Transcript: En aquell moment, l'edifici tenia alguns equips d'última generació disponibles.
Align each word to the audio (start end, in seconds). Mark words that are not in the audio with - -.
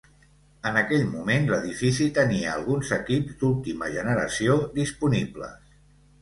En 0.67 0.77
aquell 0.79 1.03
moment, 1.09 1.43
l'edifici 1.51 2.07
tenia 2.15 2.47
alguns 2.55 2.95
equips 2.97 3.37
d'última 3.45 3.91
generació 3.99 4.57
disponibles. 4.81 5.79